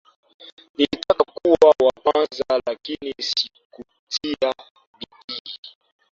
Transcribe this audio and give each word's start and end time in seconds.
Nilitaka 0.77 1.23
kuwa 1.23 1.73
wa 1.79 1.91
kwanza 2.03 2.61
lakini 2.67 3.13
si 3.19 3.49
kutia 3.71 4.53
bidii 4.99 5.51